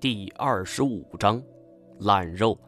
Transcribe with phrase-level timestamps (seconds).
[0.00, 1.42] 第二十五章，
[1.98, 2.58] 烂肉。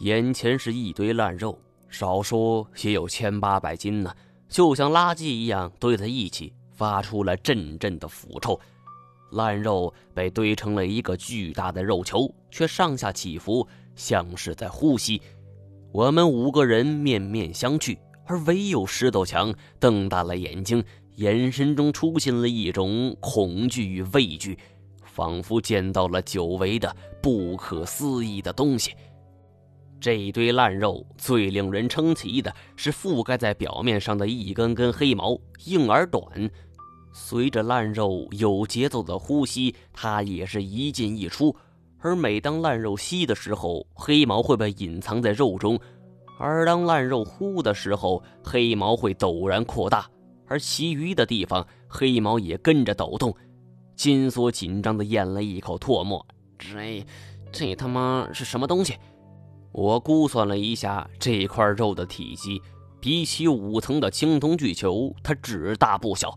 [0.00, 1.56] 眼前是一堆烂肉，
[1.88, 4.12] 少说也有千八百斤呢，
[4.48, 8.58] 就像垃圾一样堆在一起，发出了阵阵的腐臭。
[9.30, 13.64] 烂肉被堆成了一个巨大的肉球，却上下起伏，
[13.94, 15.22] 像是在呼吸。
[15.92, 17.96] 我们五个人面面相觑，
[18.26, 20.82] 而唯有石头强瞪大了眼睛，
[21.14, 24.58] 眼神中出现了一种恐惧与畏惧。
[25.12, 28.92] 仿佛见到了久违的不可思议的东西。
[30.00, 36.50] 这一堆烂肉最令人称奇的是覆盖在表面上的一根根黑毛，硬而短。
[37.12, 41.54] 随着烂肉有节奏的呼吸，它也是一进一出。
[41.98, 45.76] 而每当烂肉吸的时候，黑毛会被隐藏在肉中；
[46.40, 50.10] 而当烂肉呼的时候，黑毛会陡然扩大，
[50.48, 53.32] 而其余的地方黑毛也跟着抖动。
[54.02, 56.26] 金锁紧张的咽了一口唾沫，
[56.58, 57.06] 这，
[57.52, 58.96] 这他妈是什么东西？
[59.70, 62.60] 我估算了一下这块肉的体积，
[62.98, 66.36] 比起五层的青铜巨球，它只大不小。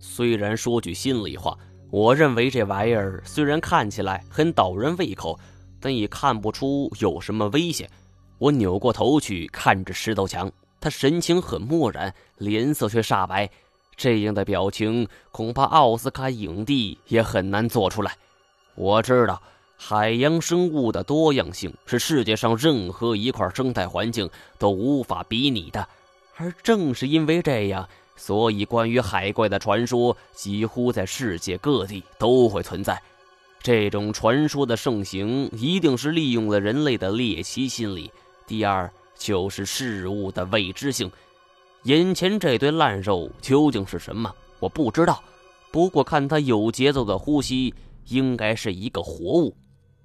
[0.00, 1.56] 虽然说句心里话，
[1.92, 5.38] 我认为这玩意儿虽然看起来很倒人胃口，
[5.78, 7.88] 但也看不出有什么危险。
[8.38, 10.50] 我扭过头去看着石头墙，
[10.80, 13.48] 他神情很漠然，脸色却煞白。
[13.96, 18.16] 这样的表情，恐怕奥斯卡影帝也很难做出来。
[18.74, 19.40] 我知道，
[19.76, 25.88] 海洋生物的多样性是世界上任何一块生态环境都无法比拟的，
[26.36, 33.00] 而正是因为这样，所以关于海怪的传说几乎在世界各地都会存在。
[33.62, 38.12] 这种传说的盛行，一定是利用了人类的猎奇心理。
[38.46, 41.10] 第二，就是事物的未知性。
[41.86, 44.34] 眼前这堆烂肉究竟是什么？
[44.58, 45.22] 我不知道。
[45.70, 47.72] 不过看它有节奏的呼吸，
[48.08, 49.56] 应该是一个活物。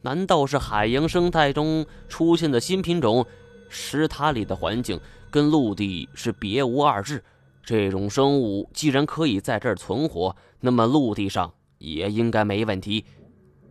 [0.03, 3.25] 难道是海洋生态中出现的新品种？
[3.67, 4.99] 石塔里的环境
[5.31, 7.23] 跟陆地是别无二致。
[7.63, 13.03] 这种生物既然可以在这儿存活，那么陆地上也应该没问题。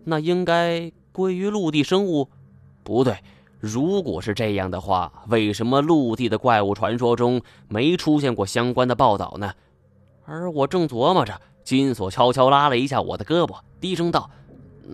[0.02, 2.28] 那应该归于陆地生物？
[2.82, 3.16] 不对。
[3.60, 9.52] 如果是这样的话，为什么陆地的怪物传说中没出现过相关的报道呢？
[10.24, 14.30] 而我正琢磨着，金锁悄悄拉了一下我的胳膊，低声道：“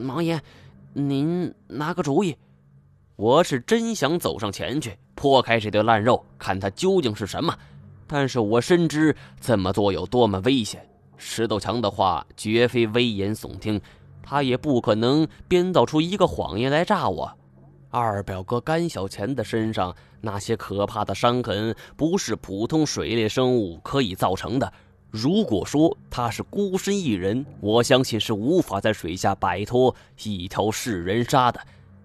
[0.08, 0.40] 王爷，
[0.92, 2.36] 您拿个主意。”
[3.14, 7.56] 我是真想走上前去破开这堆烂肉，看它究竟是什么，
[8.06, 10.86] 但是我深知这么做有多么危险。
[11.16, 13.80] 石头强的话绝非危言耸听，
[14.22, 17.32] 他也不可能编造出一个谎言来诈我。
[17.90, 24.72] 二表哥甘小钱的身上那些可怕的伤痕，不是普通水类生物可以造成的。
[25.10, 29.94] 如果说他是孤身一人，我相信是无法在水下摆脱
[30.24, 31.60] 一条噬人鲨的。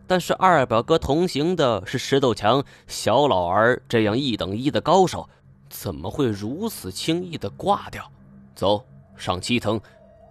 [0.08, 5.28] 但是二表哥同行的是石头强、小老儿这样一等一的高手，
[5.70, 8.09] 怎么会如此轻易的挂掉？
[8.56, 8.86] 走
[9.18, 9.80] 上七层，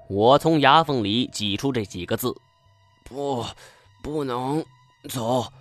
[0.09, 2.35] 我从牙缝里挤出这几个字：
[3.05, 3.45] 不，
[4.03, 4.65] 不能。
[5.09, 5.53] 走，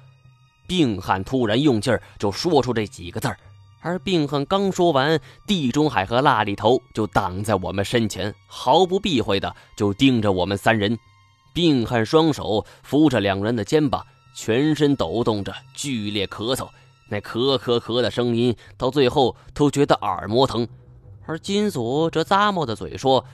[0.67, 3.37] 病汉突然用劲儿就说出这几个字儿，
[3.81, 10.97] 而病汉刚说完，地中海和辣里头就挡在我们身前，毫不避讳的就盯着我们三人。
[11.53, 14.05] 病汉双手扶着两人的肩膀，
[14.35, 16.67] 全身抖动着，剧烈咳嗽，
[17.09, 20.67] 那咳咳咳的声音到最后都觉得耳膜疼。
[21.25, 23.25] 而金锁这咂摸的嘴说：“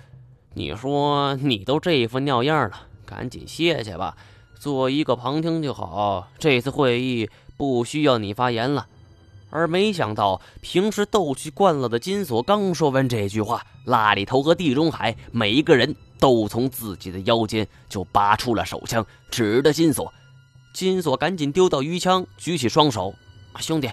[0.54, 4.16] 你说你都这副尿样了，赶紧歇歇吧。”
[4.60, 8.88] 做一个旁听就好，这次会议不需要你发言了。
[9.52, 20.14] 而没想到，平时逗趣惯了的金锁刚说完这句话，拉里头和地中海每一个人都从自己的腰间就拔出了手枪，指着金锁。
[20.74, 23.14] 金锁赶紧丢掉鱼枪，举起双手
[23.60, 23.90] ：“兄弟，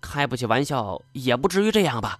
[0.00, 2.18] 开不起玩笑，也不至于这样吧？”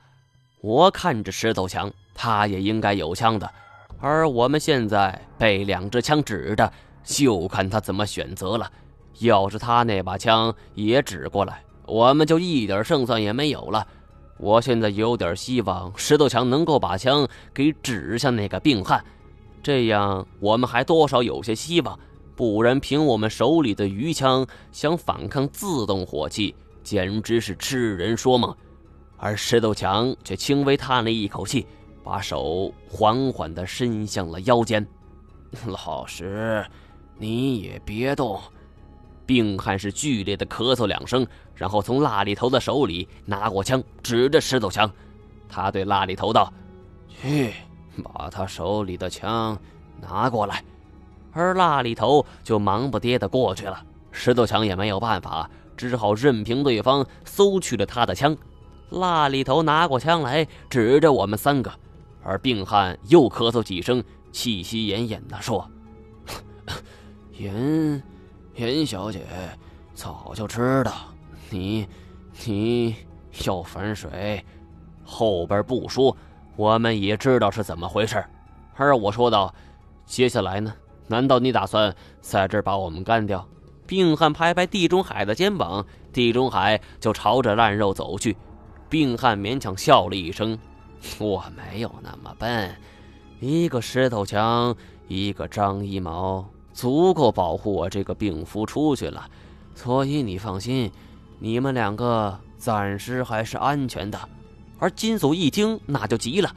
[0.62, 3.50] 我看着石头强，他也应该有枪的，
[3.98, 6.72] 而我们现在被两支枪指着。
[7.04, 8.70] 就看他怎么选择了。
[9.20, 13.86] 要是他那把枪也指过来，我们就一点胜算也没有了。
[14.38, 19.04] 我现在有点希望石头强能够把枪给指向那个病汉，
[19.62, 21.96] 这样我们还多少有些希望。
[22.34, 26.52] 不然，凭我们手里的鱼枪想反抗自动火器，
[26.82, 28.52] 简直是痴人说梦。
[29.16, 31.64] 而石头强却轻微叹了一口气，
[32.02, 34.84] 把手缓缓地伸向了腰间。
[35.64, 36.66] 老石。
[37.18, 38.40] 你也别动！
[39.26, 44.90] 病汉是剧烈的咳嗽两声，然后从蜡里头的手里拿过枪，指着石头强。
[45.48, 46.52] 他对蜡里头道
[47.08, 47.54] ：“去，
[48.02, 49.58] 把他手里的枪
[50.00, 50.62] 拿过来。”
[51.32, 53.82] 而辣里头就忙不迭的过去了。
[54.12, 58.36] 石头强也没有办法，只好任凭对方搜去了他的枪。
[58.90, 61.72] 辣里头拿过枪来，指着我们三个，
[62.22, 65.68] 而病汉又咳嗽几声，气息奄奄地说
[67.36, 68.02] ：“严，
[68.54, 69.22] 严小姐，
[69.94, 70.92] 早就知道
[71.50, 71.86] 你，
[72.44, 72.94] 你
[73.44, 74.44] 要反水。
[75.04, 76.16] 后边不说，
[76.56, 78.24] 我们也知道是怎么回事。”
[78.76, 79.54] 而我说道
[80.06, 80.74] ：“接下来呢？
[81.06, 83.46] 难道你打算在这把我们干掉？”
[83.86, 88.36] 病汉拍拍地中海的肩膀，地中海就朝着烂肉走去。
[88.88, 90.58] 病汉勉强笑了一声
[91.20, 92.74] ：“我没有那么笨，
[93.40, 94.74] 一个石头强，
[95.06, 99.26] 一个张一毛，足够保护我这个病夫出去了。
[99.74, 100.92] 所以你放心，
[101.38, 104.20] 你们两个暂时还是安全的。”
[104.78, 106.54] 而金锁一听，那就急了：“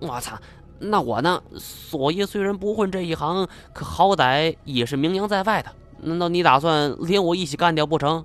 [0.00, 0.36] 我操！”
[0.84, 1.40] 那我呢？
[1.56, 5.70] 索爷虽然不混这一行，可好歹也是名扬在外的。
[6.00, 8.24] 难道你打算连我一起干掉不成？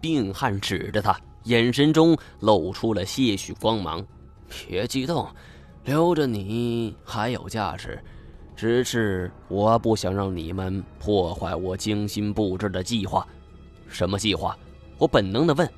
[0.00, 4.06] 病汉指着他，眼神中露出了些许光芒。
[4.48, 5.26] 别激动，
[5.84, 8.00] 留着你还有价值。
[8.56, 13.26] 只是我不想让你们破坏我精心布置的计划。
[13.88, 14.56] 什么计划？
[14.98, 15.68] 我本能的问。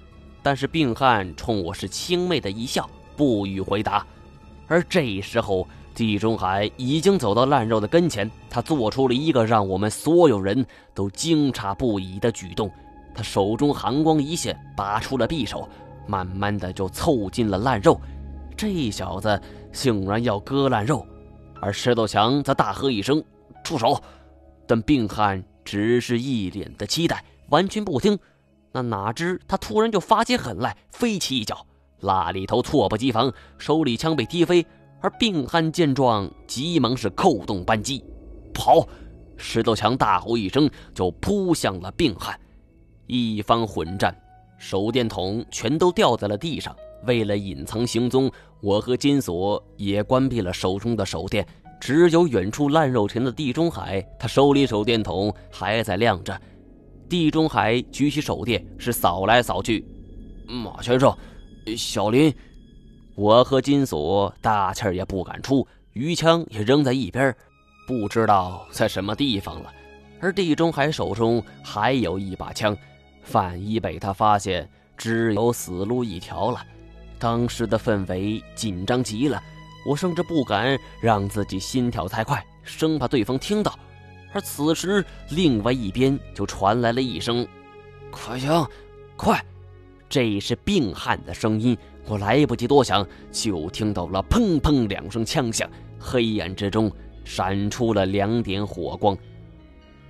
[0.42, 4.06] 但是病汉冲我是轻蔑的一笑，不予回答。
[4.66, 5.66] 而这时候。
[5.96, 10.62] 地中海已经走到烂肉的跟前，他做出了一个让我们所有人
[10.92, 12.70] 都惊诧不已的举动。
[13.14, 15.66] 他手中寒光一现，拔出了匕首，
[16.06, 17.98] 慢慢的就凑近了烂肉。
[18.54, 19.40] 这小子
[19.72, 21.06] 竟然要割烂肉！
[21.66, 23.20] 而石头强则大喝一声
[23.64, 24.00] ：“住手！”
[24.68, 28.16] 但病汉只是一脸的期待，完全不听。
[28.70, 31.66] 那哪知他突然就发起狠来，飞起一脚，
[31.98, 34.64] 那里头猝不及防，手里枪被踢飞。
[35.00, 38.04] 而病汉见状，急忙是扣动扳机，
[38.54, 38.86] 跑！
[39.36, 42.38] 石头强大吼一声，就扑向了病汉。
[43.08, 44.16] 一番混战，
[44.58, 46.74] 手电筒全都掉在了地上。
[47.06, 48.30] 为了隐藏行踪，
[48.60, 51.46] 我和金锁也关闭了手中的手电。
[51.78, 56.40] 只有远处烂肉田的地中海，他手里手电筒还在亮着。
[57.08, 59.86] 地中海举起手电，是扫来扫去。
[60.46, 61.14] 马先生，
[61.76, 62.34] 小林。
[63.14, 67.34] 我和金锁大气儿也不敢出，鱼枪也扔在一边，
[67.86, 69.70] 不知道在什么地方了。
[70.18, 72.76] 而地中海手中还有一把枪，
[73.32, 76.60] 万一被他发现，只有死路一条了。
[77.18, 79.42] 当时的氛围紧张极了，
[79.86, 83.78] 我甚至不敢让自己心跳太快，生怕对方听到。
[84.32, 87.46] 而此时，另外一边就传来了一声
[88.12, 88.68] ：“快枪，
[89.16, 89.42] 快！”
[90.08, 91.76] 这是病汉的声音。
[92.06, 95.68] 我来不及多想，就听到了砰砰两声枪响，
[95.98, 96.92] 黑暗之中
[97.24, 99.16] 闪出了两点火光。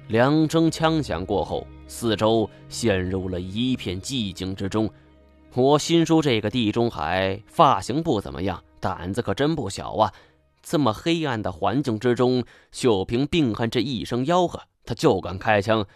[0.09, 4.91] 两声枪响过后，四周陷入了一片寂静之中。
[5.55, 10.13] 我心说：“这个地中海发型不怎么样，胆子可真不小啊！
[10.63, 15.87] 这么黑暗的环境之中，就凭病汉这一声吆喝，他就敢开枪，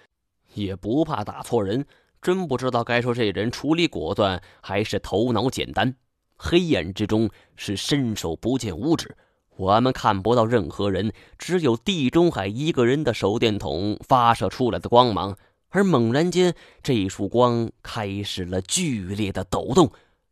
[0.55, 1.85] 也不怕打错人。”
[2.23, 5.95] 真不知道该说这人处理果断还是头脑简单。
[6.37, 9.17] 黑暗之中是伸手不见五指，
[9.57, 15.35] 我们看不到任何人，只有地中海一个人的手电筒发射出来的光芒。
[15.71, 19.91] 而猛然间，这束光开始了剧烈的抖动，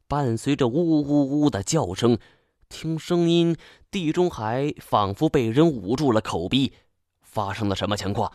[0.09, 2.19] 伴随着呜呜呜的叫声。
[2.69, 3.57] 听声音，
[3.91, 6.73] 地中海仿佛被人捂住了口鼻。
[7.23, 8.33] 发生了什么情况？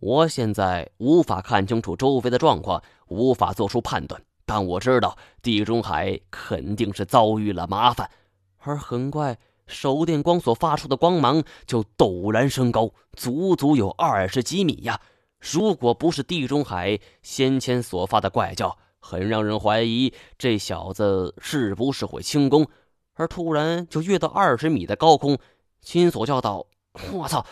[0.00, 8.10] 我现在无法看清楚周围的状况，无法做出判断，但我知道地中海肯定是遭遇了麻烦。
[8.58, 15.00] 而很快，手电光所发出的光芒就陡然升高，足足有二十几米呀！
[15.40, 22.66] 如果不是地中海先前所发的怪叫，很让人怀疑这小子是不是会轻功。
[23.14, 25.38] 而突然就跃到二十米的高空，
[25.80, 26.66] 金锁叫道
[27.12, 27.44] ：“我操，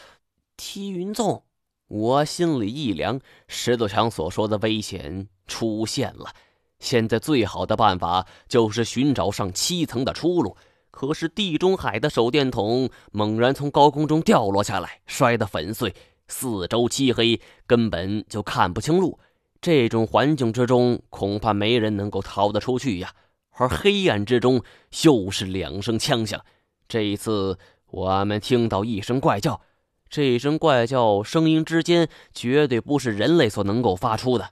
[0.56, 1.42] 踢云纵！”
[1.88, 3.18] 我心里一凉，
[3.48, 6.30] 石头强所说的危险出现了。
[6.78, 10.56] 现在最好的办法就是寻找上七层的出路。
[10.90, 15.94] 可是地中海的手电筒猛然从高空中掉落下来，摔得粉碎，
[16.28, 19.18] 四周漆黑，根本就看不清路。
[19.60, 23.12] 这种环境之中，恐怕没人能够逃得出去呀。
[23.50, 24.62] 而黑暗之中，
[25.02, 26.44] 又是两声枪响。
[26.86, 27.58] 这一次，
[27.90, 29.60] 我们听到一声怪叫。
[30.08, 34.50] 这一声怪叫声音之间，绝对不是人类所能够发出的。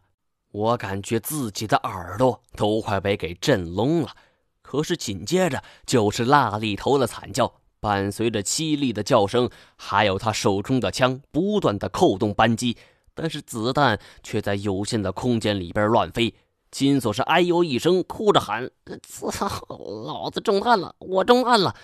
[0.51, 4.09] 我感觉自己的耳朵都快被给震聋了。
[4.61, 12.77] 可是紧接着就是辣里头的惨叫，伴随着凄厉的叫声，还有他手中的枪不断的扣动扳机，
[13.15, 16.35] 但是子弹却在有限的空间里边乱飞。
[16.73, 18.69] 金锁是哎呦一声，哭着喊
[19.07, 19.47] ：“操，
[20.05, 20.97] 老子中弹了！
[20.99, 21.77] 我中弹了！”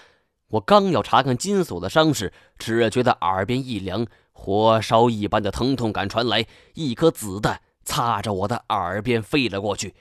[0.51, 6.45] 我刚要查看金锁的伤势，只觉得耳边一凉，火烧一般的疼痛感传来，
[6.75, 9.95] 一颗子弹擦着我的耳边飞了过去。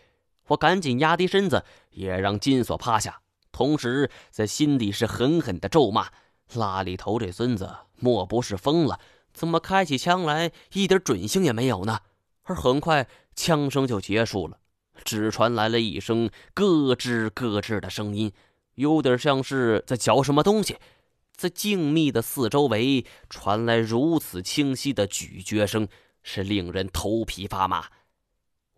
[0.47, 3.20] 我赶紧压低身子，也让金锁趴下，
[3.51, 6.09] 同时在心底是狠狠的咒骂
[6.55, 8.99] ：“拉里头这孙子，莫不是疯了？
[9.33, 11.99] 怎么开起枪来一点准星也没有呢？”
[12.43, 14.57] 而很快，枪声就结束了。
[15.03, 18.31] 只传来了一声咯吱咯吱的声音，
[18.75, 20.77] 有点像是在嚼什么东西。
[21.35, 25.87] 在静谧的四周围传来如此清晰的咀嚼声，
[26.21, 27.85] 是令人头皮发麻。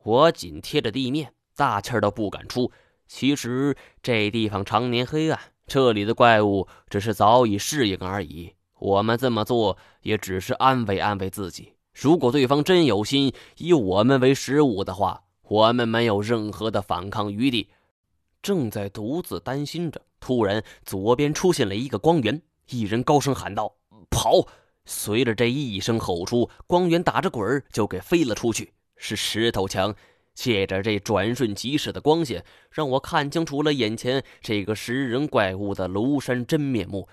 [0.03, 2.71] 我紧贴着地面，大气都不敢出。
[3.15, 8.55] 其实这地方常年黑暗，这里的怪物只是早已适应而已。
[8.79, 11.73] 我们这么做也只是安慰安慰自己。
[11.93, 17.69] 如果对方真有心以我们为食物的话，我们没有任何的反抗余地，
[18.41, 22.41] 正在独自担心着，突然左边出现了一个光源，
[22.71, 23.75] 一人高声喊道
[24.09, 24.47] ：“跑！”
[24.85, 28.73] 随着这一声吼出，光源打着滚儿就给飞了出去。
[28.97, 29.93] 是石头墙，
[30.33, 37.07] 借着这转瞬即逝的光线，让我看清楚了眼前这个食人怪物的庐山真面目。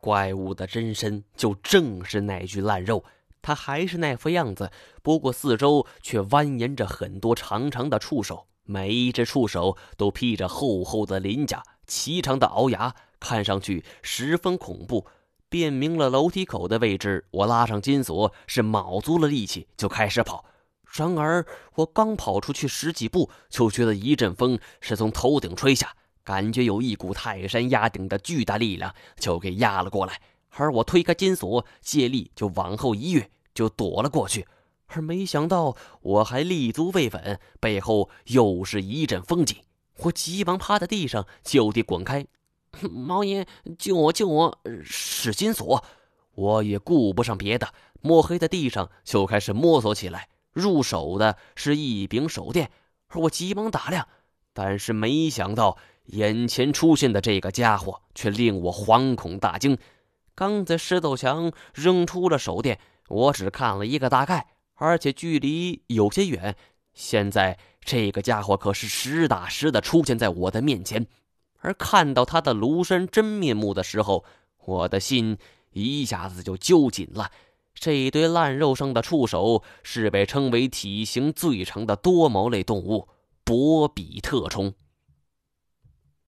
[0.00, 3.04] 怪物的真身就正是那具烂肉。
[3.40, 4.70] 他还是那副样子，
[5.02, 15.06] 不过四周却蜿蜒着很多长长的触手，每一只触手都披着厚厚的鳞甲，齐长的鳌牙，看上去十分恐怖。
[15.48, 20.44] 辨明了楼梯口的位置，我拉上金锁，是卯足了力气就开始跑。
[20.92, 30.20] 然而我刚跑出去十几步，就觉得一阵风是从头顶吹下，感觉有一股泰山压顶的巨大力量就给压了过来。
[30.50, 34.46] 而我推开金锁，借力就往后一跃，就躲了过去。
[34.86, 39.58] 而没想到我还立足未稳，背后又是一阵风紧，
[39.98, 42.26] 我急忙趴在地上就地滚开。
[42.90, 43.46] 毛爷，
[43.78, 44.12] 救我！
[44.12, 44.58] 救我！
[44.82, 45.84] 是金锁！
[46.34, 47.68] 我也顾不上别的，
[48.00, 50.28] 摸黑在地上就开始摸索起来。
[50.52, 52.70] 入手的是一柄手电，
[53.08, 54.08] 而我急忙打量，
[54.52, 59.78] 但是没想到眼前出现的这个家伙却令我惶恐大惊。
[60.34, 62.78] 刚才石头墙扔出了手电，
[63.08, 66.56] 我只看了一个大概，而且距离有些远。
[66.94, 71.06] 现在这个家伙可是实打实的出现在我的面前，
[71.60, 74.24] 而看到他的庐山真面目的时候，
[74.64, 75.38] 我的心
[75.72, 77.30] 一下子就揪紧了。
[77.78, 83.08] 这一堆烂肉上的触手是被称为体型最长的多毛类动物——
[83.44, 84.74] 博比特虫。